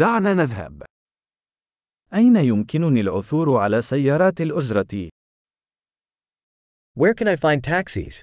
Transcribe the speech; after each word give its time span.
دعنا 0.00 0.34
نذهب. 0.34 0.82
أين 2.14 2.36
يمكنني 2.36 3.00
العثور 3.00 3.56
على 3.56 3.82
سيارات 3.82 4.40
الأجرة؟ 4.40 5.10
Where 6.96 7.14
can 7.14 7.28
I 7.28 7.36
find 7.36 7.62
taxis? 7.62 8.22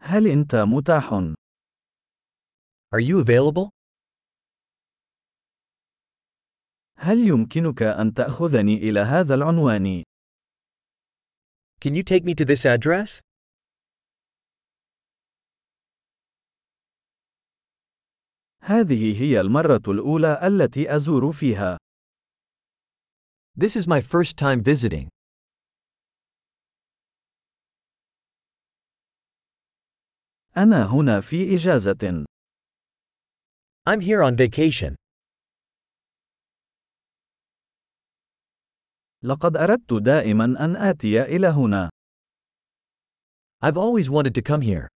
هل 0.00 0.26
أنت 0.26 0.54
متاح؟ 0.54 1.10
Are 2.94 3.00
you 3.00 3.20
available? 3.20 3.70
هل 6.98 7.18
يمكنك 7.28 7.82
أن 7.82 8.14
تأخذني 8.14 8.74
إلى 8.76 9.00
هذا 9.00 9.34
العنوان؟ 9.34 10.02
Can 11.80 11.94
you 11.94 12.02
take 12.02 12.24
me 12.24 12.34
to 12.34 12.44
this 12.44 12.66
address? 12.66 13.25
هذه 18.66 19.22
هي 19.22 19.40
المرة 19.40 19.82
الأولى 19.88 20.40
التي 20.46 20.96
أزور 20.96 21.32
فيها. 21.32 21.78
This 23.56 23.76
is 23.76 23.86
my 23.86 24.00
first 24.00 24.36
time 24.36 24.60
visiting. 24.62 25.08
أنا 30.56 30.86
هنا 30.86 31.20
في 31.20 31.54
إجازة. 31.54 32.24
I'm 33.88 34.00
here 34.00 34.22
on 34.22 34.36
vacation. 34.36 34.96
لقد 39.22 39.56
أردت 39.56 39.92
دائما 39.92 40.44
أن 40.44 40.76
آتي 40.76 41.22
إلى 41.22 41.46
هنا. 41.46 41.90
I've 43.62 43.76
always 43.76 44.10
wanted 44.10 44.34
to 44.34 44.42
come 44.42 44.60
here. 44.62 44.95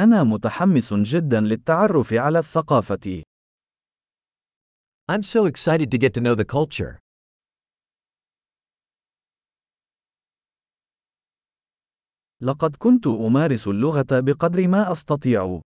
أنا 0.00 0.22
متحمس 0.24 0.94
جدا 0.94 1.40
للتعرف 1.40 2.12
على 2.12 2.38
الثقافة. 2.38 3.22
I'm 5.12 5.22
so 5.22 5.44
excited 5.46 5.90
to 5.90 5.98
get 5.98 6.14
to 6.14 6.20
know 6.20 6.34
the 6.34 6.44
culture. 6.44 6.98
لقد 12.42 12.76
كنت 12.76 13.06
أمارس 13.06 13.68
اللغة 13.68 14.06
بقدر 14.10 14.68
ما 14.68 14.92
أستطيع. 14.92 15.60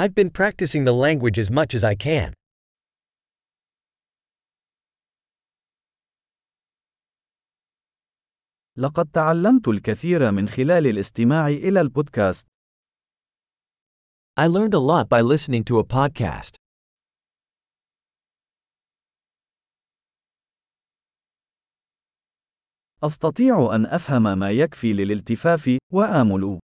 I've 0.00 0.14
been 0.14 0.30
practicing 0.30 0.84
the 0.84 0.92
language 0.92 1.38
as 1.38 1.50
much 1.50 1.74
as 1.74 1.84
I 1.84 1.94
can. 1.94 2.39
لقد 8.80 9.10
تعلمت 9.10 9.68
الكثير 9.68 10.30
من 10.30 10.48
خلال 10.48 10.86
الاستماع 10.86 11.46
إلى 11.48 11.80
البودكاست. 11.80 12.46
I 14.40 14.46
learned 14.48 14.74
a 14.74 14.78
lot 14.78 15.08
by 15.08 15.20
listening 15.20 15.64
to 15.64 15.78
a 15.78 15.84
podcast. 15.84 16.56
أستطيع 23.02 23.74
أن 23.74 23.86
أفهم 23.86 24.38
ما 24.38 24.50
يكفي 24.50 24.92
للالتفاف، 24.92 25.78
وآمل. 25.92 26.58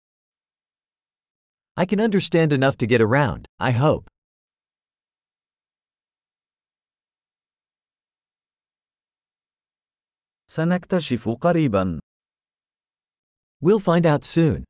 I 1.80 1.84
can 1.84 2.00
understand 2.00 2.52
enough 2.52 2.76
to 2.78 2.86
get 2.86 3.00
around, 3.00 3.44
I 3.60 3.72
hope. 3.72 4.08
سنكتشف 10.50 11.28
قريبا. 11.28 12.05
We'll 13.61 13.79
find 13.79 14.05
out 14.05 14.23
soon. 14.25 14.63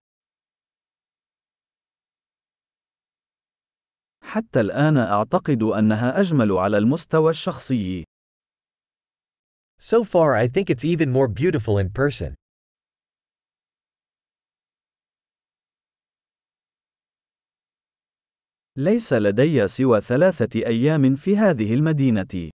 حتى 4.24 4.62
الآن 4.62 4.98
أعتقد 4.98 5.64
أنها 5.64 6.20
أجمل 6.20 6.52
على 6.52 6.78
المستوى 6.78 7.32
الشخصي. 7.32 8.04
So 9.80 10.04
far, 10.04 10.36
I 10.36 10.48
think 10.48 10.70
it's 10.70 10.86
even 10.86 11.12
more 11.12 11.28
beautiful 11.28 11.78
in 11.78 11.90
person. 11.90 12.36
ليس 18.76 19.14
لدي 19.14 19.68
سوى 19.68 20.02
ثلاثة 20.02 20.66
أيام 20.66 21.16
في 21.16 21.38
هذه 21.38 21.74
المدينة. 21.74 22.50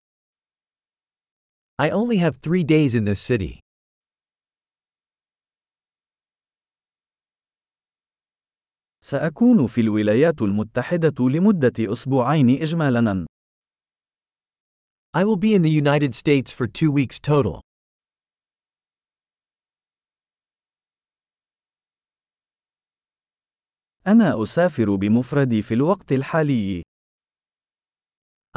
I 1.79 1.89
only 1.89 2.17
have 2.17 2.37
three 2.37 2.63
days 2.63 2.95
in 2.95 3.05
this 3.05 3.21
city. 3.21 3.59
سأكون 9.04 9.66
في 9.66 9.80
الولايات 9.80 10.42
المتحدة 10.42 11.28
لمدة 11.28 11.92
أسبوعين 11.92 12.62
إجمالاً. 12.62 13.26
I 15.16 15.24
will 15.24 15.36
be 15.36 15.54
in 15.54 15.62
the 15.62 15.70
United 15.70 16.14
States 16.14 16.52
for 16.52 16.66
two 16.66 16.92
weeks 16.92 17.18
total. 17.18 17.60
أنا 24.06 24.42
أسافر 24.42 24.94
بمفردي 24.94 25.62
في 25.62 25.74
الوقت 25.74 26.12
الحالي. 26.12 26.82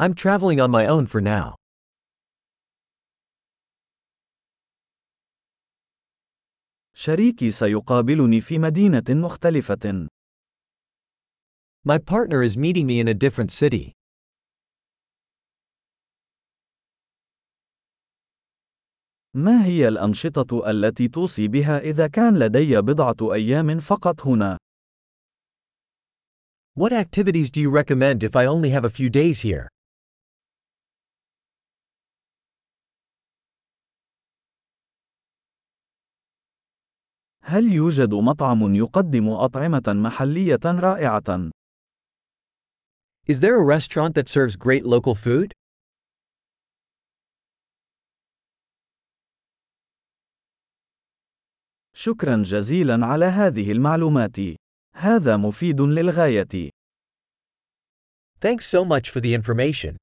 I'm 0.02 0.14
traveling 0.14 0.60
on 0.60 0.70
my 0.70 0.86
own 0.86 1.06
for 1.06 1.20
now. 1.20 1.54
شريكي 6.94 7.50
سيقابلني 7.50 8.40
في 8.40 8.58
مدينة 8.58 9.04
مختلفة. 9.10 10.08
My 11.88 11.98
partner 11.98 12.42
is 12.42 12.56
meeting 12.56 12.84
me 12.84 12.98
in 12.98 13.06
a 13.06 13.14
different 13.14 13.52
city. 13.52 13.92
ما 19.34 19.64
هي 19.64 19.88
الأنشطة 19.88 20.70
التي 20.70 21.08
توصي 21.08 21.48
بها 21.48 21.78
إذا 21.78 22.06
كان 22.06 22.38
لدي 22.38 22.80
بضعة 22.80 23.34
أيام 23.34 23.80
فقط 23.80 24.26
هنا؟ 24.26 24.58
What 26.74 26.92
activities 26.92 27.50
do 27.50 27.60
you 27.60 27.70
recommend 27.70 28.24
if 28.24 28.34
I 28.34 28.46
only 28.46 28.70
have 28.70 28.84
a 28.84 28.90
few 28.90 29.08
days 29.08 29.40
here? 29.40 29.68
هل 37.42 37.72
يوجد 37.72 38.14
مطعم 38.14 38.74
يقدم 38.74 39.28
أطعمة 39.28 39.82
محلية 39.86 40.60
رائعة؟ 40.64 41.55
Is 43.28 43.40
there 43.40 43.56
a 43.56 43.64
restaurant 43.64 44.14
that 44.14 44.28
serves 44.28 44.54
great 44.54 44.84
local 44.86 45.16
food? 45.16 45.52
شكرا 51.94 52.42
جزيلا 52.42 53.06
على 53.06 53.24
هذه 53.24 53.72
المعلومات. 53.72 54.36
هذا 54.94 55.36
مفيد 55.36 55.80
للغاية. 55.80 56.70
Thanks 58.40 58.66
so 58.66 58.84
much 58.84 59.10
for 59.10 59.20
the 59.20 59.34
information. 59.34 59.96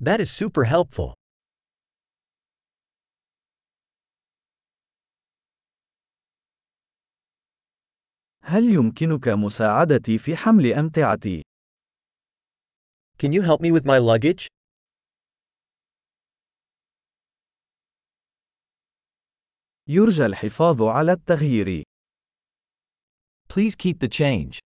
That 0.00 0.20
is 0.20 0.30
super 0.30 0.64
helpful. 0.64 1.14
هل 8.42 8.64
يمكنك 8.74 9.28
مساعدتي 9.28 10.18
في 10.18 10.36
حمل 10.36 10.72
أمتعتي؟ 10.72 11.42
Can 13.17 13.33
you 13.33 13.41
help 13.41 13.61
me 13.61 13.71
with 13.71 13.85
my 13.85 13.97
luggage? 13.97 14.47
يرجى 19.87 20.25
الحفاظ 20.25 20.81
على 20.81 21.13
التغيير. 21.13 21.83
Please 23.49 23.75
keep 23.75 23.99
the 23.99 24.07
change. 24.07 24.59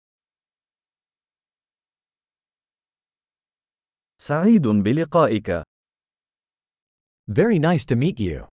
سعيد 4.22 4.68
بلقائك. 4.68 5.64
Very 7.28 7.60
nice 7.60 7.86
to 7.86 7.96
meet 7.96 8.20
you. 8.20 8.48